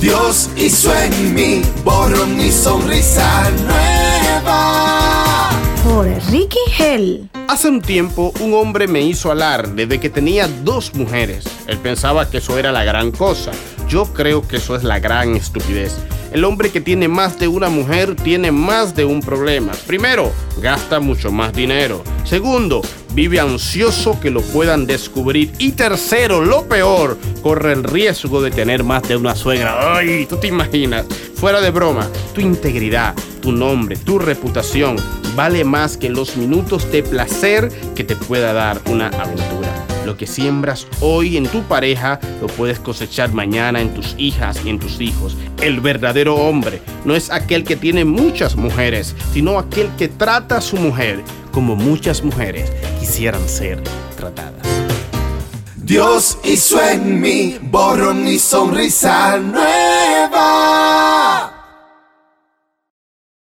Dios 0.00 0.50
hizo 0.56 0.92
en 0.96 1.34
mí 1.34 1.62
borrón 1.84 2.40
y 2.40 2.50
sonrisa 2.50 3.50
nueva. 3.64 5.50
Por 5.84 6.06
Ricky 6.30 6.58
Hell. 6.76 7.28
Hace 7.48 7.68
un 7.68 7.80
tiempo 7.80 8.32
un 8.40 8.54
hombre 8.54 8.88
me 8.88 9.00
hizo 9.02 9.30
alarde 9.30 9.86
de 9.86 10.00
que 10.00 10.10
tenía 10.10 10.48
dos 10.48 10.94
mujeres. 10.94 11.44
Él 11.66 11.78
pensaba 11.78 12.28
que 12.28 12.38
eso 12.38 12.58
era 12.58 12.72
la 12.72 12.82
gran 12.82 13.12
cosa. 13.12 13.52
Yo 13.88 14.04
creo 14.12 14.46
que 14.46 14.56
eso 14.56 14.76
es 14.76 14.84
la 14.84 14.98
gran 14.98 15.34
estupidez. 15.34 15.98
El 16.32 16.44
hombre 16.44 16.70
que 16.70 16.80
tiene 16.80 17.08
más 17.08 17.38
de 17.38 17.46
una 17.46 17.68
mujer 17.68 18.16
tiene 18.16 18.52
más 18.52 18.96
de 18.96 19.04
un 19.04 19.20
problema. 19.20 19.72
Primero, 19.86 20.32
gasta 20.62 20.98
mucho 20.98 21.30
más 21.30 21.52
dinero. 21.52 22.02
Segundo, 22.24 22.80
vive 23.12 23.38
ansioso 23.38 24.18
que 24.18 24.30
lo 24.30 24.40
puedan 24.40 24.86
descubrir. 24.86 25.52
Y 25.58 25.72
tercero, 25.72 26.42
lo 26.42 26.66
peor, 26.66 27.18
corre 27.42 27.74
el 27.74 27.84
riesgo 27.84 28.40
de 28.40 28.50
tener 28.50 28.82
más 28.82 29.02
de 29.02 29.16
una 29.16 29.34
suegra. 29.34 29.96
Ay, 29.96 30.24
tú 30.26 30.38
te 30.38 30.46
imaginas. 30.46 31.04
Fuera 31.34 31.60
de 31.60 31.70
broma, 31.70 32.08
tu 32.34 32.40
integridad, 32.40 33.14
tu 33.42 33.52
nombre, 33.52 33.96
tu 33.96 34.18
reputación 34.18 34.96
vale 35.34 35.64
más 35.64 35.96
que 35.96 36.08
los 36.08 36.36
minutos 36.36 36.90
de 36.90 37.02
placer 37.02 37.70
que 37.94 38.04
te 38.04 38.16
pueda 38.16 38.52
dar 38.52 38.80
una 38.86 39.08
aventura. 39.08 39.61
Lo 40.04 40.16
que 40.16 40.26
siembras 40.26 40.86
hoy 41.00 41.36
en 41.36 41.46
tu 41.46 41.62
pareja 41.62 42.18
lo 42.40 42.48
puedes 42.48 42.80
cosechar 42.80 43.32
mañana 43.32 43.80
en 43.80 43.94
tus 43.94 44.14
hijas 44.18 44.60
y 44.64 44.70
en 44.70 44.78
tus 44.78 45.00
hijos. 45.00 45.36
El 45.60 45.80
verdadero 45.80 46.36
hombre 46.36 46.82
no 47.04 47.14
es 47.14 47.30
aquel 47.30 47.64
que 47.64 47.76
tiene 47.76 48.04
muchas 48.04 48.56
mujeres, 48.56 49.14
sino 49.32 49.58
aquel 49.58 49.88
que 49.96 50.08
trata 50.08 50.58
a 50.58 50.60
su 50.60 50.76
mujer 50.76 51.22
como 51.52 51.76
muchas 51.76 52.22
mujeres 52.24 52.72
quisieran 52.98 53.48
ser 53.48 53.82
tratadas. 54.16 54.66
Dios 55.76 56.38
hizo 56.44 56.80
en 56.82 57.20
mí 57.20 57.58
borrón 57.60 58.26
y 58.26 58.38
sonrisa 58.38 59.36
nueva. 59.38 59.81